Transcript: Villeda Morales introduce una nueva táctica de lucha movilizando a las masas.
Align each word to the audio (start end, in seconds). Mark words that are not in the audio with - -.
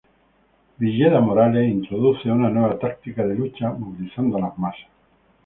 Villeda 0.79 1.19
Morales 1.19 1.69
introduce 1.71 2.31
una 2.31 2.49
nueva 2.49 2.79
táctica 2.79 3.23
de 3.23 3.35
lucha 3.35 3.69
movilizando 3.71 4.37
a 4.37 4.41
las 4.41 4.57
masas. 4.57 4.87